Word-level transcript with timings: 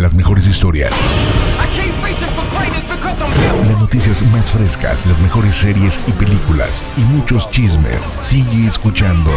Las 0.00 0.14
mejores 0.14 0.46
historias. 0.46 0.90
Las 3.68 3.78
noticias 3.78 4.22
más 4.32 4.50
frescas, 4.50 5.04
las 5.04 5.18
mejores 5.18 5.54
series 5.54 6.00
y 6.06 6.12
películas 6.12 6.70
y 6.96 7.02
muchos 7.02 7.50
chismes. 7.50 8.00
Sigue 8.22 8.66
escuchando 8.66 9.30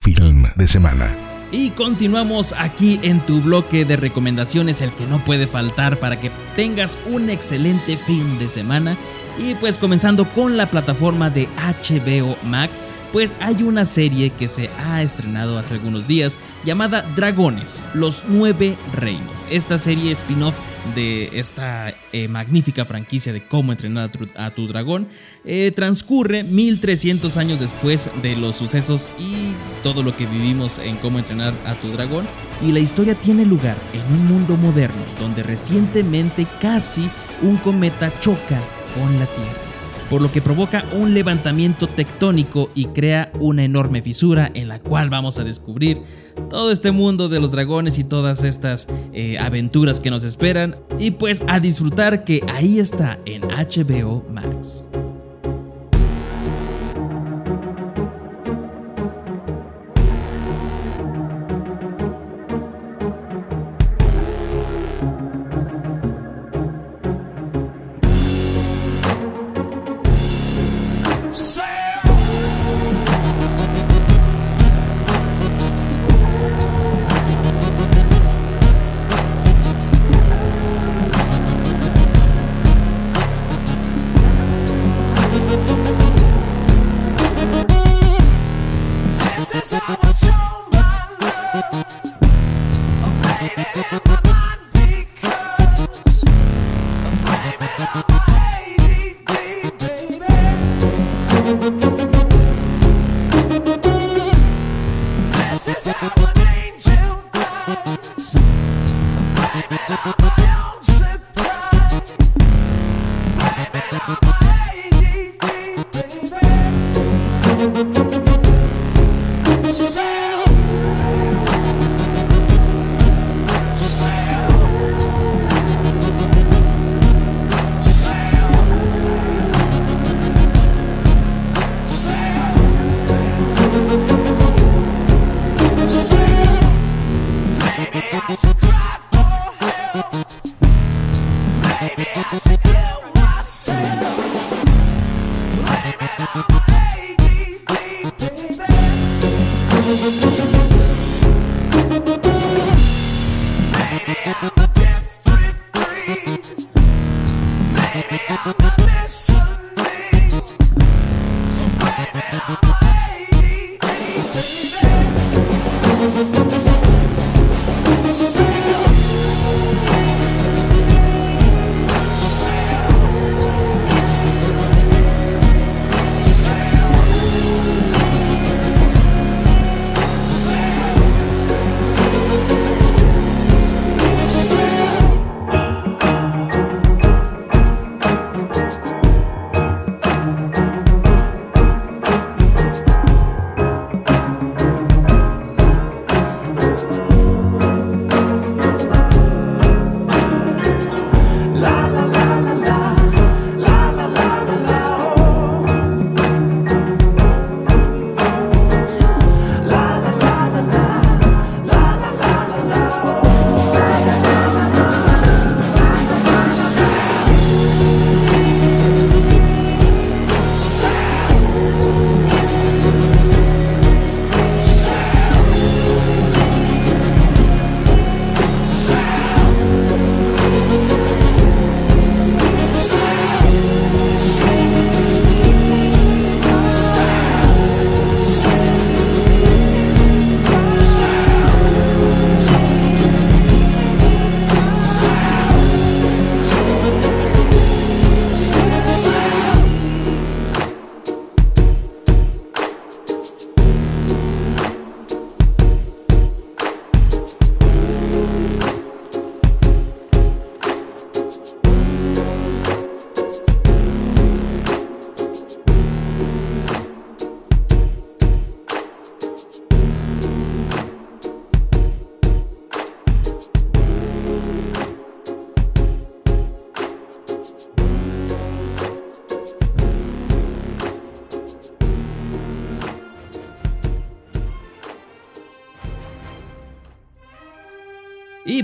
Film 0.00 0.44
de 0.54 0.68
Semana. 0.68 1.12
Y 1.50 1.70
continuamos 1.70 2.54
aquí 2.56 3.00
en 3.02 3.18
tu 3.18 3.40
bloque 3.40 3.84
de 3.84 3.96
recomendaciones, 3.96 4.80
el 4.80 4.92
que 4.92 5.06
no 5.06 5.24
puede 5.24 5.48
faltar 5.48 5.98
para 5.98 6.20
que 6.20 6.30
tengas 6.54 6.96
un 7.06 7.28
excelente 7.28 7.96
fin 7.96 8.38
de 8.38 8.48
semana. 8.48 8.96
Y 9.38 9.54
pues 9.54 9.78
comenzando 9.78 10.28
con 10.30 10.56
la 10.56 10.68
plataforma 10.68 11.30
de 11.30 11.48
HBO 11.56 12.36
Max, 12.44 12.82
pues 13.12 13.34
hay 13.40 13.62
una 13.62 13.84
serie 13.84 14.30
que 14.30 14.48
se 14.48 14.68
ha 14.78 15.00
estrenado 15.00 15.58
hace 15.58 15.74
algunos 15.74 16.08
días 16.08 16.40
llamada 16.64 17.02
Dragones, 17.14 17.84
los 17.94 18.24
nueve 18.28 18.76
reinos. 18.92 19.46
Esta 19.48 19.78
serie 19.78 20.10
spin-off 20.12 20.58
de 20.94 21.30
esta 21.32 21.94
eh, 22.12 22.26
magnífica 22.26 22.84
franquicia 22.84 23.32
de 23.32 23.42
cómo 23.42 23.70
entrenar 23.70 24.10
a 24.36 24.50
tu, 24.50 24.66
dragón 24.66 25.06
eh, 25.44 25.70
transcurre 25.70 26.42
1300 26.42 27.36
años 27.36 27.60
después 27.60 28.10
de 28.22 28.34
los 28.36 28.56
sucesos 28.56 29.12
y 29.18 29.54
todo 29.82 30.02
lo 30.02 30.16
que 30.16 30.26
vivimos 30.26 30.80
en 30.80 30.96
cómo 30.96 31.18
entrenar 31.18 31.54
a 31.64 31.74
tu 31.74 31.92
dragón. 31.92 32.26
Y 32.60 32.72
la 32.72 32.80
historia 32.80 33.14
tiene 33.14 33.46
lugar 33.46 33.76
en 33.92 34.12
un 34.12 34.26
mundo 34.26 34.56
moderno 34.56 35.02
donde 35.20 35.44
recientemente 35.44 36.46
casi 36.60 37.08
un 37.40 37.56
cometa 37.58 38.12
choca 38.18 38.60
la 38.98 39.26
Tierra, 39.26 39.60
por 40.10 40.22
lo 40.22 40.32
que 40.32 40.42
provoca 40.42 40.84
un 40.92 41.14
levantamiento 41.14 41.88
tectónico 41.88 42.70
y 42.74 42.86
crea 42.86 43.30
una 43.40 43.64
enorme 43.64 44.02
fisura 44.02 44.50
en 44.54 44.68
la 44.68 44.78
cual 44.78 45.10
vamos 45.10 45.38
a 45.38 45.44
descubrir 45.44 46.02
todo 46.50 46.72
este 46.72 46.90
mundo 46.90 47.28
de 47.28 47.40
los 47.40 47.50
dragones 47.50 47.98
y 47.98 48.04
todas 48.04 48.44
estas 48.44 48.88
eh, 49.12 49.38
aventuras 49.38 50.00
que 50.00 50.10
nos 50.10 50.24
esperan 50.24 50.76
y 50.98 51.12
pues 51.12 51.44
a 51.48 51.60
disfrutar 51.60 52.24
que 52.24 52.44
ahí 52.54 52.78
está 52.78 53.18
en 53.24 53.42
HBO 53.42 54.24
Max. 54.30 54.84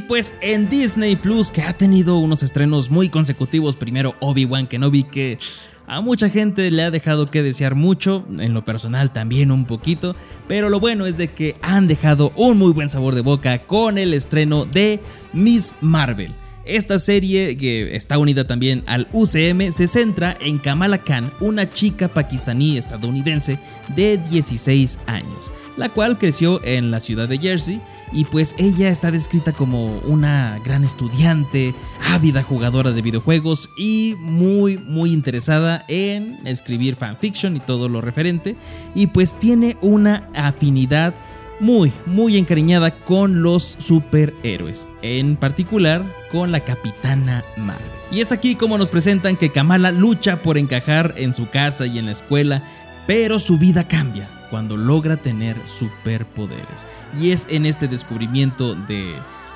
Pues 0.09 0.39
en 0.41 0.71
Disney 0.71 1.15
Plus, 1.15 1.51
que 1.51 1.61
ha 1.61 1.75
tenido 1.75 2.17
unos 2.17 2.43
estrenos 2.43 2.89
muy 2.89 3.11
consecutivos, 3.11 3.77
primero 3.77 4.15
Obi-Wan 4.21 4.67
Kenobi, 4.67 5.05
que 5.05 5.39
a 5.87 6.01
mucha 6.01 6.31
gente 6.31 6.71
le 6.71 6.85
ha 6.85 6.91
dejado 6.91 7.27
que 7.27 7.43
desear 7.43 7.75
mucho, 7.75 8.25
en 8.39 8.55
lo 8.55 8.65
personal 8.65 9.13
también 9.13 9.51
un 9.51 9.67
poquito, 9.67 10.17
pero 10.49 10.71
lo 10.71 10.81
bueno 10.81 11.05
es 11.05 11.19
de 11.19 11.29
que 11.29 11.57
han 11.61 11.87
dejado 11.87 12.33
un 12.35 12.57
muy 12.57 12.73
buen 12.73 12.89
sabor 12.89 13.15
de 13.15 13.21
boca 13.21 13.67
con 13.67 13.99
el 13.99 14.15
estreno 14.15 14.65
de 14.65 15.01
Miss 15.35 15.75
Marvel. 15.83 16.33
Esta 16.65 16.99
serie, 16.99 17.59
que 17.59 17.95
está 17.95 18.17
unida 18.17 18.47
también 18.47 18.85
al 18.87 19.07
UCM, 19.13 19.71
se 19.71 19.87
centra 19.87 20.35
en 20.41 20.57
Kamala 20.57 20.97
Khan, 20.97 21.31
una 21.41 21.71
chica 21.71 22.09
pakistaní 22.09 22.79
estadounidense 22.79 23.59
de 23.95 24.17
16 24.17 25.01
años, 25.09 25.53
la 25.77 25.91
cual 25.91 26.17
creció 26.17 26.65
en 26.65 26.91
la 26.91 27.01
ciudad 27.01 27.29
de 27.29 27.37
Jersey 27.37 27.83
y 28.13 28.25
pues 28.25 28.55
ella 28.59 28.89
está 28.89 29.11
descrita 29.11 29.53
como 29.53 29.99
una 30.01 30.61
gran 30.65 30.85
estudiante, 30.85 31.75
ávida 32.13 32.43
jugadora 32.43 32.93
de 32.93 33.03
videojuegos 33.03 33.71
y 33.77 34.17
muy 34.21 34.79
muy 34.79 35.13
interesada 35.13 35.85
en 35.89 36.39
escribir 36.47 36.97
fanfiction 36.97 37.57
y 37.57 37.61
todo 37.61 37.89
lo 37.89 38.01
referente 38.01 38.57
y 38.95 39.09
pues 39.09 39.39
tiene 39.39 39.77
una 39.81 40.29
afinidad 40.35 41.15
muy, 41.61 41.93
muy 42.07 42.37
encariñada 42.37 42.99
con 43.05 43.43
los 43.43 43.63
superhéroes, 43.63 44.89
en 45.03 45.37
particular 45.37 46.05
con 46.31 46.51
la 46.51 46.61
Capitana 46.61 47.45
Marvel. 47.57 47.87
Y 48.11 48.21
es 48.21 48.33
aquí 48.33 48.55
como 48.55 48.77
nos 48.77 48.89
presentan 48.89 49.37
que 49.37 49.51
Kamala 49.51 49.93
lucha 49.93 50.43
por 50.43 50.59
encajar 50.59 51.15
en 51.17 51.33
su 51.33 51.49
casa 51.49 51.87
y 51.87 51.99
en 51.99 52.07
la 52.07 52.13
escuela, 52.13 52.63
pero 53.07 53.39
su 53.39 53.59
vida 53.59 53.87
cambia 53.87 54.29
cuando 54.51 54.77
logra 54.77 55.17
tener 55.17 55.57
superpoderes. 55.67 56.87
Y 57.21 57.31
es 57.31 57.47
en 57.51 57.67
este 57.67 57.89
descubrimiento 57.89 58.75
de 58.75 59.05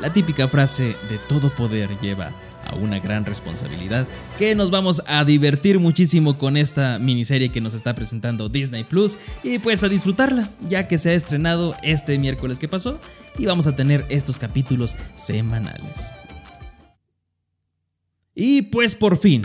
la 0.00 0.12
típica 0.12 0.48
frase 0.48 0.96
de 1.08 1.18
todo 1.18 1.54
poder 1.54 1.98
lleva 2.00 2.32
a 2.68 2.76
una 2.76 2.98
gran 2.98 3.24
responsabilidad, 3.24 4.06
que 4.36 4.54
nos 4.54 4.70
vamos 4.70 5.02
a 5.06 5.24
divertir 5.24 5.80
muchísimo 5.80 6.38
con 6.38 6.56
esta 6.56 6.98
miniserie 6.98 7.50
que 7.50 7.60
nos 7.60 7.74
está 7.74 7.94
presentando 7.94 8.48
Disney 8.48 8.84
Plus 8.84 9.18
y 9.42 9.58
pues 9.58 9.82
a 9.84 9.88
disfrutarla, 9.88 10.50
ya 10.68 10.86
que 10.86 10.98
se 10.98 11.10
ha 11.10 11.14
estrenado 11.14 11.74
este 11.82 12.18
miércoles 12.18 12.58
que 12.58 12.68
pasó 12.68 13.00
y 13.38 13.46
vamos 13.46 13.66
a 13.66 13.74
tener 13.74 14.04
estos 14.10 14.38
capítulos 14.38 14.96
semanales. 15.14 16.10
Y 18.34 18.62
pues 18.62 18.94
por 18.94 19.16
fin, 19.16 19.42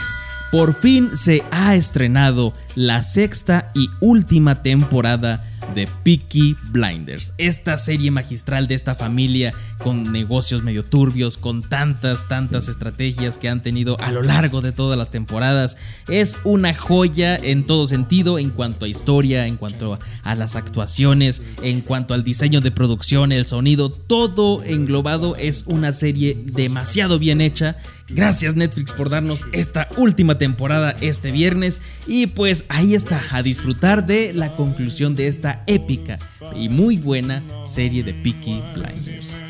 por 0.54 0.80
fin 0.80 1.18
se 1.18 1.44
ha 1.50 1.74
estrenado 1.74 2.54
la 2.76 3.02
sexta 3.02 3.72
y 3.74 3.90
última 4.02 4.62
temporada 4.62 5.44
de 5.74 5.88
Peaky 6.04 6.56
Blinders, 6.70 7.34
esta 7.40 7.78
serie 7.78 8.12
magistral 8.12 8.68
de 8.68 8.76
esta 8.76 8.94
familia 8.94 9.54
con 9.80 10.12
negocios 10.12 10.62
medio 10.62 10.86
turbios, 10.86 11.38
con 11.38 11.62
tantas, 11.62 12.28
tantas 12.28 12.68
estrategias 12.68 13.40
que 13.40 13.50
han 13.50 13.62
tenido 13.64 14.00
a 14.00 14.12
lo 14.12 14.22
largo 14.22 14.62
de 14.62 14.72
todas 14.72 14.98
las 14.98 15.10
temporadas. 15.10 16.04
Es 16.08 16.38
una 16.44 16.74
joya 16.74 17.36
en 17.36 17.66
todo 17.66 17.88
sentido, 17.88 18.38
en 18.38 18.52
cuanto 18.52 18.86
a 18.86 18.88
historia, 18.88 19.48
en 19.48 19.58
cuanto 19.58 20.00
a 20.24 20.36
las 20.36 20.56
actuaciones, 20.56 21.42
en 21.64 21.82
cuanto 21.82 22.14
al 22.14 22.24
diseño 22.24 22.62
de 22.62 22.72
producción, 22.72 23.32
el 23.32 23.48
sonido, 23.48 23.92
todo 23.92 24.64
englobado 24.64 25.36
es 25.36 25.64
una 25.66 25.92
serie 25.92 26.38
demasiado 26.46 27.18
bien 27.18 27.42
hecha. 27.42 27.76
Gracias 28.14 28.56
Netflix 28.56 28.94
por 28.94 29.10
darnos 29.10 29.46
esta 29.54 29.88
última 29.98 30.38
temporada 30.38 30.96
este 31.02 31.32
viernes 31.32 31.82
y 32.08 32.28
pues 32.28 32.66
ahí 32.70 32.96
está, 32.96 33.22
a 33.32 33.42
disfrutar 33.42 34.06
de 34.06 34.34
la 34.34 34.56
conclusión 34.56 35.16
de 35.16 35.28
esta 35.28 35.64
épica 35.68 36.20
y 36.56 36.70
muy 36.70 36.98
buena 36.98 37.44
serie 37.66 38.04
de 38.04 38.14
Peaky 38.14 38.62
Blinders. 38.76 39.42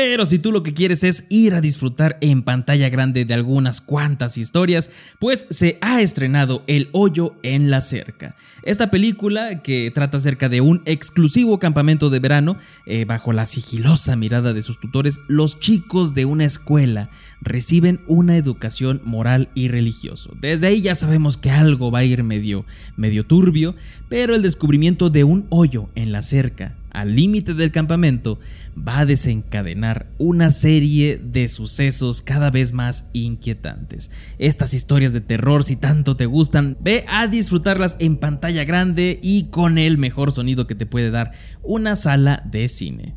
Pero 0.00 0.26
si 0.26 0.38
tú 0.38 0.52
lo 0.52 0.62
que 0.62 0.74
quieres 0.74 1.02
es 1.02 1.26
ir 1.28 1.54
a 1.54 1.60
disfrutar 1.60 2.18
en 2.20 2.44
pantalla 2.44 2.88
grande 2.88 3.24
de 3.24 3.34
algunas 3.34 3.80
cuantas 3.80 4.38
historias, 4.38 4.90
pues 5.18 5.48
se 5.50 5.76
ha 5.80 6.00
estrenado 6.00 6.62
El 6.68 6.88
hoyo 6.92 7.36
en 7.42 7.68
la 7.68 7.80
cerca. 7.80 8.36
Esta 8.62 8.92
película 8.92 9.60
que 9.60 9.90
trata 9.92 10.18
acerca 10.18 10.48
de 10.48 10.60
un 10.60 10.82
exclusivo 10.84 11.58
campamento 11.58 12.10
de 12.10 12.20
verano, 12.20 12.56
eh, 12.86 13.06
bajo 13.06 13.32
la 13.32 13.44
sigilosa 13.44 14.14
mirada 14.14 14.52
de 14.52 14.62
sus 14.62 14.78
tutores, 14.78 15.18
los 15.26 15.58
chicos 15.58 16.14
de 16.14 16.26
una 16.26 16.44
escuela 16.44 17.10
reciben 17.40 17.98
una 18.06 18.36
educación 18.36 19.00
moral 19.02 19.48
y 19.56 19.66
religioso. 19.66 20.32
Desde 20.40 20.68
ahí 20.68 20.80
ya 20.80 20.94
sabemos 20.94 21.36
que 21.38 21.50
algo 21.50 21.90
va 21.90 21.98
a 21.98 22.04
ir 22.04 22.22
medio, 22.22 22.64
medio 22.96 23.26
turbio, 23.26 23.74
pero 24.08 24.36
el 24.36 24.42
descubrimiento 24.42 25.10
de 25.10 25.24
un 25.24 25.48
hoyo 25.50 25.88
en 25.96 26.12
la 26.12 26.22
cerca 26.22 26.77
al 26.90 27.14
límite 27.14 27.54
del 27.54 27.70
campamento 27.70 28.38
va 28.76 29.00
a 29.00 29.06
desencadenar 29.06 30.10
una 30.18 30.50
serie 30.50 31.16
de 31.16 31.48
sucesos 31.48 32.22
cada 32.22 32.50
vez 32.50 32.72
más 32.72 33.10
inquietantes. 33.12 34.10
Estas 34.38 34.74
historias 34.74 35.12
de 35.12 35.20
terror, 35.20 35.64
si 35.64 35.76
tanto 35.76 36.16
te 36.16 36.26
gustan, 36.26 36.76
ve 36.80 37.04
a 37.08 37.26
disfrutarlas 37.26 37.96
en 38.00 38.16
pantalla 38.16 38.64
grande 38.64 39.18
y 39.22 39.44
con 39.44 39.78
el 39.78 39.98
mejor 39.98 40.32
sonido 40.32 40.66
que 40.66 40.74
te 40.74 40.86
puede 40.86 41.10
dar 41.10 41.32
una 41.62 41.96
sala 41.96 42.42
de 42.50 42.68
cine. 42.68 43.14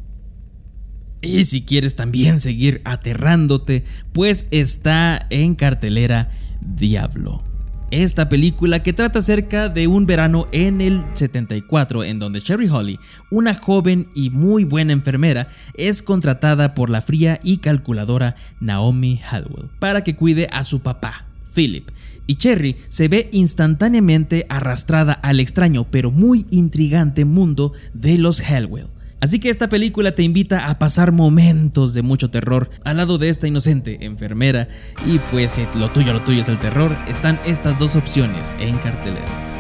Y 1.22 1.46
si 1.46 1.64
quieres 1.64 1.96
también 1.96 2.40
seguir 2.40 2.82
aterrándote, 2.84 3.84
pues 4.12 4.48
está 4.52 5.28
en 5.30 5.56
cartelera 5.56 6.32
Diablo. 6.62 7.51
Esta 7.92 8.30
película 8.30 8.82
que 8.82 8.94
trata 8.94 9.20
acerca 9.20 9.70
de 9.70 9.88
un 9.88 10.06
verano 10.06 10.48
en 10.54 10.80
el 10.82 11.04
74 11.14 12.06
en 12.06 12.20
donde 12.20 12.40
Sherry 12.40 12.70
Holly, 12.70 13.00
una 13.30 13.54
joven 13.54 14.08
y 14.16 14.30
muy 14.30 14.64
buena 14.64 14.94
enfermera, 14.94 15.48
es 15.76 16.02
contratada 16.02 16.74
por 16.74 16.90
la 16.90 17.02
fría 17.02 17.40
y 17.44 17.58
calculadora 17.58 18.36
Naomi 18.62 19.20
Hallwell 19.30 19.70
para 19.80 20.04
que 20.04 20.16
cuide 20.16 20.48
a 20.52 20.64
su 20.64 20.82
papá, 20.82 21.26
Philip. 21.54 21.90
Y 22.28 22.36
Cherry 22.36 22.78
se 22.88 23.10
ve 23.10 23.30
instantáneamente 23.34 24.46
arrastrada 24.48 25.14
al 25.14 25.42
extraño 25.42 25.86
pero 25.92 26.12
muy 26.12 26.46
intrigante 26.50 27.26
mundo 27.26 27.74
de 27.94 28.18
los 28.18 28.40
Hallwell. 28.40 28.88
Así 29.22 29.40
que 29.40 29.52
esta 29.52 29.70
película 29.70 30.14
te 30.14 30.24
invita 30.24 30.68
a 30.68 30.80
pasar 30.80 31.12
momentos 31.12 31.94
de 31.94 32.02
mucho 32.02 32.32
terror 32.32 32.72
al 32.84 32.98
lado 32.98 33.20
de 33.20 33.30
esta 33.30 33.48
inocente 33.48 34.04
enfermera 34.04 34.68
y 35.06 35.20
pues 35.30 35.52
si 35.52 35.68
lo 35.78 35.92
tuyo, 35.92 36.12
lo 36.12 36.24
tuyo 36.24 36.42
es 36.42 36.50
el 36.50 36.60
terror, 36.60 36.98
están 37.08 37.40
estas 37.46 37.78
dos 37.78 37.96
opciones 37.96 38.52
en 38.60 38.80
cartelera. 38.80 39.52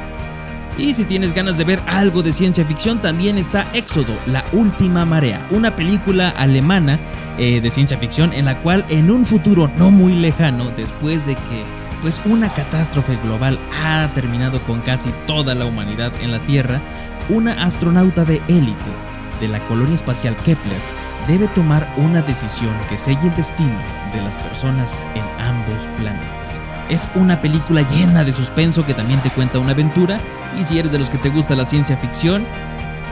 Y 0.79 0.95
si 0.95 1.03
tienes 1.03 1.33
ganas 1.33 1.59
de 1.59 1.63
ver 1.63 1.79
algo 1.85 2.23
de 2.23 2.33
ciencia 2.33 2.65
ficción, 2.65 3.01
también 3.01 3.37
está 3.37 3.69
Éxodo, 3.75 4.17
la 4.25 4.43
última 4.51 5.05
marea, 5.05 5.47
una 5.51 5.75
película 5.75 6.29
alemana 6.29 6.99
eh, 7.37 7.61
de 7.61 7.69
ciencia 7.69 7.99
ficción 7.99 8.33
en 8.33 8.45
la 8.45 8.63
cual 8.63 8.83
en 8.89 9.11
un 9.11 9.27
futuro 9.27 9.69
no 9.77 9.91
muy 9.91 10.15
lejano, 10.15 10.71
después 10.71 11.27
de 11.27 11.35
que 11.35 11.65
pues 12.01 12.19
una 12.25 12.49
catástrofe 12.49 13.15
global 13.17 13.59
ha 13.83 14.11
terminado 14.15 14.63
con 14.65 14.81
casi 14.81 15.11
toda 15.27 15.53
la 15.53 15.65
humanidad 15.65 16.11
en 16.23 16.31
la 16.31 16.43
Tierra, 16.45 16.81
una 17.29 17.63
astronauta 17.63 18.25
de 18.25 18.41
élite 18.47 19.10
de 19.41 19.49
la 19.49 19.59
colonia 19.65 19.95
espacial 19.95 20.37
Kepler 20.37 20.79
debe 21.27 21.47
tomar 21.49 21.93
una 21.97 22.21
decisión 22.21 22.73
que 22.87 22.97
selle 22.97 23.27
el 23.27 23.35
destino 23.35 23.77
de 24.13 24.21
las 24.21 24.37
personas 24.37 24.95
en 25.15 25.23
ambos 25.45 25.87
planetas. 25.97 26.61
Es 26.89 27.09
una 27.15 27.41
película 27.41 27.81
llena 27.81 28.23
de 28.23 28.31
suspenso 28.31 28.85
que 28.85 28.93
también 28.93 29.21
te 29.21 29.31
cuenta 29.31 29.59
una 29.59 29.71
aventura 29.71 30.21
y 30.57 30.63
si 30.63 30.79
eres 30.79 30.91
de 30.91 30.99
los 30.99 31.09
que 31.09 31.17
te 31.17 31.29
gusta 31.29 31.55
la 31.55 31.65
ciencia 31.65 31.97
ficción, 31.97 32.45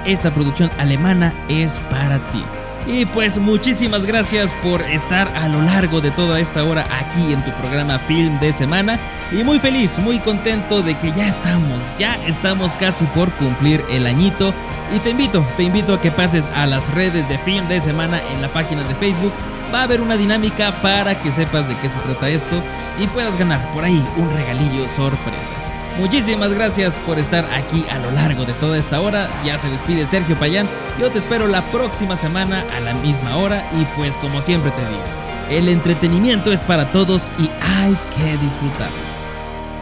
esta 0.05 0.33
producción 0.33 0.71
alemana 0.77 1.33
es 1.49 1.79
para 1.89 2.19
ti. 2.31 2.43
Y 2.91 3.05
pues 3.05 3.37
muchísimas 3.37 4.07
gracias 4.07 4.55
por 4.55 4.81
estar 4.81 5.31
a 5.35 5.47
lo 5.47 5.61
largo 5.61 6.01
de 6.01 6.09
toda 6.09 6.39
esta 6.39 6.63
hora 6.63 6.87
aquí 6.99 7.33
en 7.33 7.43
tu 7.43 7.53
programa 7.53 7.99
Film 7.99 8.39
de 8.39 8.51
Semana. 8.51 8.99
Y 9.31 9.43
muy 9.43 9.59
feliz, 9.59 9.99
muy 9.99 10.17
contento 10.17 10.81
de 10.81 10.97
que 10.97 11.11
ya 11.11 11.27
estamos, 11.27 11.93
ya 11.99 12.15
estamos 12.25 12.73
casi 12.73 13.05
por 13.05 13.31
cumplir 13.33 13.85
el 13.91 14.07
añito. 14.07 14.55
Y 14.91 14.97
te 15.01 15.11
invito, 15.11 15.47
te 15.55 15.63
invito 15.63 15.93
a 15.93 16.01
que 16.01 16.11
pases 16.11 16.49
a 16.55 16.65
las 16.65 16.91
redes 16.91 17.29
de 17.29 17.37
Film 17.37 17.67
de 17.67 17.79
Semana 17.79 18.19
en 18.33 18.41
la 18.41 18.51
página 18.51 18.83
de 18.83 18.95
Facebook. 18.95 19.33
Va 19.71 19.81
a 19.81 19.83
haber 19.83 20.01
una 20.01 20.17
dinámica 20.17 20.81
para 20.81 21.21
que 21.21 21.31
sepas 21.31 21.69
de 21.69 21.77
qué 21.77 21.89
se 21.89 21.99
trata 21.99 22.27
esto 22.27 22.63
y 22.97 23.05
puedas 23.05 23.37
ganar 23.37 23.71
por 23.71 23.83
ahí 23.83 24.03
un 24.17 24.31
regalillo 24.31 24.87
sorpresa. 24.87 25.53
Muchísimas 25.99 26.53
gracias 26.53 26.97
por 26.97 27.19
estar 27.19 27.45
aquí 27.53 27.85
a 27.91 27.99
lo 27.99 28.09
largo 28.11 28.45
de 28.45 28.53
toda 28.53 28.77
esta 28.77 29.01
hora. 29.01 29.29
Ya 29.43 29.57
se 29.57 29.69
despide 29.69 30.05
Sergio 30.05 30.39
Payán. 30.39 30.69
Yo 30.97 31.11
te 31.11 31.19
espero 31.19 31.47
la 31.47 31.69
próxima 31.71 32.15
semana 32.15 32.65
a 32.75 32.79
la 32.79 32.93
misma 32.93 33.35
hora 33.35 33.67
y 33.73 33.83
pues 33.97 34.15
como 34.15 34.41
siempre 34.41 34.71
te 34.71 34.81
digo, 34.81 35.03
el 35.49 35.67
entretenimiento 35.67 36.53
es 36.53 36.63
para 36.63 36.89
todos 36.91 37.31
y 37.37 37.49
hay 37.79 37.97
que 38.15 38.37
disfrutar. 38.37 38.89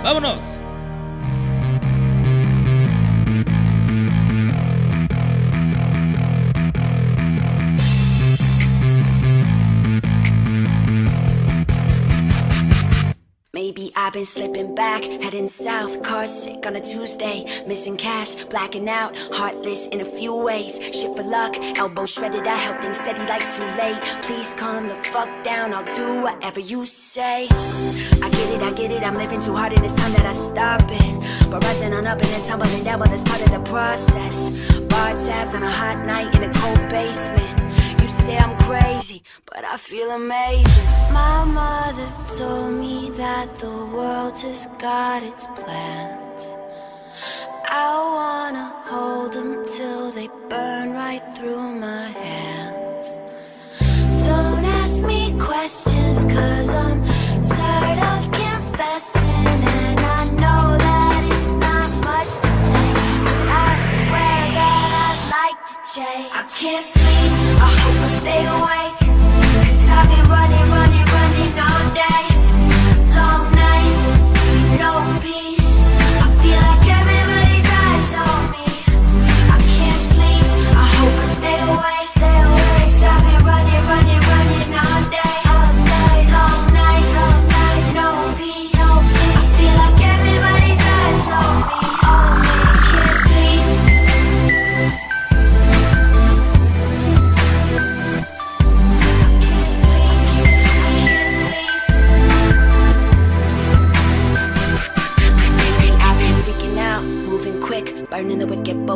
¡Vámonos! 0.04 0.67
Slipping 14.28 14.76
back, 14.76 15.06
heading 15.06 15.48
south, 15.48 16.04
car 16.04 16.28
sick 16.28 16.68
on 16.68 16.76
a 16.76 16.82
Tuesday. 16.82 17.64
Missing 17.66 17.96
cash, 17.96 18.36
blacking 18.36 18.90
out, 18.90 19.16
heartless 19.32 19.88
in 19.88 20.02
a 20.02 20.06
few 20.06 20.36
ways. 20.36 20.78
Shit 20.92 21.16
for 21.16 21.24
luck, 21.24 21.56
elbow 21.78 22.06
shredded, 22.06 22.46
I 22.46 22.56
help 22.56 22.82
things 22.82 22.98
steady 22.98 23.22
like 23.22 23.42
too 23.56 23.66
late. 23.82 24.02
Please 24.24 24.52
calm 24.52 24.90
the 24.90 24.96
fuck 24.96 25.30
down, 25.46 25.74
I'll 25.74 25.96
do 25.96 26.24
whatever 26.24 26.60
you 26.60 26.86
say. 26.86 27.48
I 28.22 28.30
get 28.30 28.50
it, 28.54 28.62
I 28.62 28.74
get 28.74 28.92
it, 28.92 29.02
I'm 29.02 29.16
living 29.16 29.42
too 29.42 29.56
hard 29.56 29.72
and 29.72 29.86
it's 29.86 29.96
time 29.96 30.12
that 30.12 30.26
I 30.26 30.34
stop 30.34 30.82
it. 30.84 31.50
But 31.50 31.64
rising 31.64 31.94
on 31.94 32.06
up 32.06 32.20
and 32.20 32.28
then 32.28 32.46
tumbling 32.46 32.84
down, 32.84 33.00
well, 33.00 33.10
that's 33.10 33.24
part 33.24 33.42
of 33.42 33.52
the 33.52 33.62
process. 33.72 34.50
Bar 34.90 35.12
tabs 35.26 35.56
on 35.56 35.64
a 35.64 35.72
hot 35.72 36.06
night 36.06 36.36
in 36.36 36.44
a 36.44 36.54
cold 36.54 36.90
basement 36.90 37.57
say 38.28 38.38
I'm 38.38 38.58
crazy, 38.70 39.24
but 39.46 39.64
I 39.64 39.78
feel 39.78 40.10
amazing. 40.12 40.88
My 41.14 41.46
mother 41.46 42.10
told 42.38 42.74
me 42.74 43.10
that 43.24 43.48
the 43.64 43.76
world 43.98 44.38
has 44.40 44.68
got 44.88 45.24
its 45.24 45.48
plans. 45.60 46.44
I 47.86 47.90
wanna 48.18 48.68
hold 48.92 49.32
them 49.32 49.66
till 49.66 50.12
they 50.12 50.30
burn 50.50 50.88
right 51.04 51.24
through 51.36 51.68
my 51.88 52.08
hands. 52.26 53.06
Don't 54.28 54.66
ask 54.82 54.96
me 55.12 55.22
questions, 55.50 56.18
cause 56.36 56.67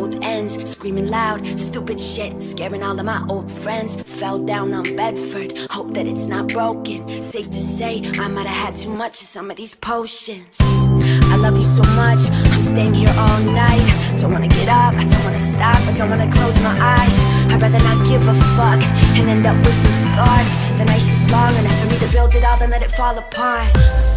both 0.01 0.17
ends, 0.23 0.57
screaming 0.67 1.09
loud, 1.09 1.45
stupid 1.59 2.01
shit, 2.01 2.41
scaring 2.41 2.81
all 2.81 2.97
of 2.97 3.05
my 3.05 3.23
old 3.29 3.51
friends. 3.51 4.01
Fell 4.01 4.39
down 4.39 4.73
on 4.73 4.83
Bedford, 4.95 5.55
hope 5.69 5.93
that 5.93 6.07
it's 6.07 6.25
not 6.25 6.47
broken. 6.47 7.21
Safe 7.21 7.51
to 7.51 7.61
say, 7.77 8.01
I 8.17 8.27
might 8.27 8.47
have 8.47 8.65
had 8.65 8.75
too 8.75 8.89
much 8.89 9.21
of 9.21 9.27
some 9.27 9.51
of 9.51 9.57
these 9.57 9.75
potions. 9.75 10.57
I 10.59 11.35
love 11.37 11.55
you 11.55 11.69
so 11.77 11.83
much, 11.93 12.21
I'm 12.53 12.63
staying 12.63 12.95
here 12.95 13.13
all 13.15 13.39
night. 13.41 13.85
Don't 14.19 14.33
wanna 14.33 14.47
get 14.47 14.69
up, 14.69 14.95
I 14.95 15.05
don't 15.05 15.23
wanna 15.23 15.45
stop, 15.53 15.79
I 15.89 15.93
don't 15.95 16.09
wanna 16.09 16.31
close 16.31 16.57
my 16.63 16.75
eyes. 16.97 17.17
I'd 17.51 17.61
rather 17.61 17.83
not 17.89 17.99
give 18.09 18.27
a 18.27 18.33
fuck 18.57 18.81
and 19.17 19.29
end 19.29 19.45
up 19.45 19.57
with 19.63 19.77
some 19.83 19.95
scars. 20.05 20.49
The 20.79 20.85
night's 20.85 21.09
just 21.09 21.29
long 21.29 21.53
enough 21.57 21.77
for 21.79 21.87
me 21.93 21.97
to 21.99 22.11
build 22.11 22.33
it 22.33 22.43
all 22.43 22.59
and 22.59 22.71
let 22.71 22.81
it 22.81 22.91
fall 22.91 23.15
apart. 23.15 23.69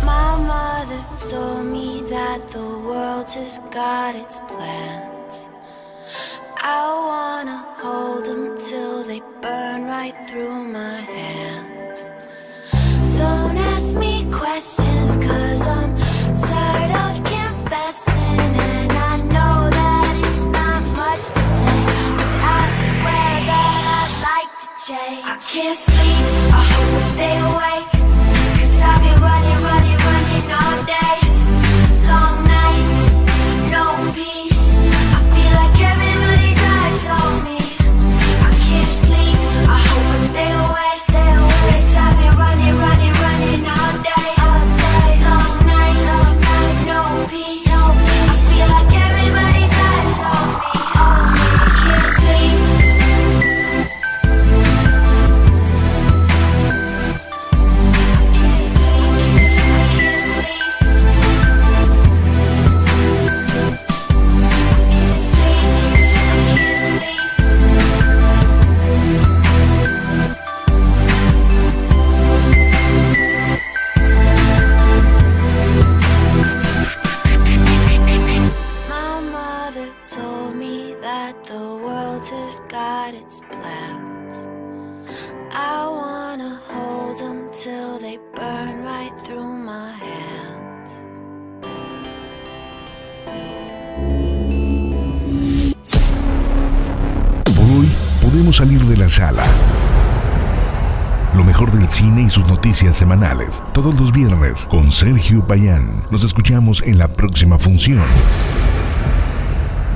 My 0.02 0.36
mother 0.52 1.00
told 1.28 1.66
me 1.66 2.04
that 2.08 2.48
the 2.48 2.78
world 2.88 3.28
has 3.32 3.58
got 3.70 4.16
its 4.16 4.38
plans. 4.48 5.13
I 6.66 6.86
wanna 7.10 7.58
hold 7.76 8.24
them 8.24 8.58
till 8.58 9.04
they 9.04 9.20
burn 9.42 9.84
right 9.84 10.14
through 10.26 10.64
my 10.64 11.02
hands. 11.02 12.08
Don't 13.18 13.58
ask 13.58 13.94
me 13.98 14.26
questions, 14.32 15.18
cause 15.18 15.66
I'm 15.66 15.94
tired 16.38 16.92
of 17.04 17.22
confessing. 17.22 18.50
And 18.72 18.92
I 18.92 19.16
know 19.34 19.56
that 19.78 20.12
it's 20.26 20.46
not 20.58 20.82
much 20.96 21.24
to 21.36 21.42
say. 21.58 21.80
But 22.16 22.32
I 22.56 22.62
swear 22.88 23.34
that 23.52 23.82
I'd 24.00 24.14
like 24.30 24.52
to 24.64 24.68
change. 24.86 25.24
I 25.26 25.36
can't 25.52 25.76
sleep, 25.76 26.26
I 26.50 26.62
hope 26.72 26.94
I 26.94 27.02
stay 27.12 27.36
awake. 27.40 27.93
Podemos 98.34 98.56
salir 98.56 98.80
de 98.80 98.96
la 98.96 99.08
sala. 99.08 99.44
Lo 101.36 101.44
mejor 101.44 101.70
del 101.70 101.88
cine 101.88 102.22
y 102.22 102.30
sus 102.30 102.44
noticias 102.48 102.96
semanales. 102.96 103.62
Todos 103.72 103.94
los 104.00 104.10
viernes 104.10 104.66
con 104.68 104.90
Sergio 104.90 105.46
Payán. 105.46 106.04
Nos 106.10 106.24
escuchamos 106.24 106.82
en 106.82 106.98
la 106.98 107.06
próxima 107.06 107.58
función. 107.58 108.02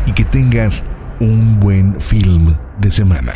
Y 0.06 0.12
que 0.12 0.24
tengas 0.24 0.84
un 1.18 1.58
buen 1.58 2.00
film 2.00 2.54
de 2.78 2.92
semana. 2.92 3.32